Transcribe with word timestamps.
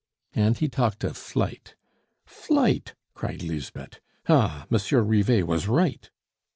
And 0.33 0.57
he 0.57 0.67
talked 0.67 1.03
of 1.03 1.15
flight. 1.15 1.75
"Flight!" 2.25 2.95
cried 3.13 3.43
Lisbeth. 3.43 3.99
"Ah, 4.27 4.65
Monsieur 4.71 5.03
Rivet 5.03 5.45
was 5.45 5.67
right." 5.67 6.09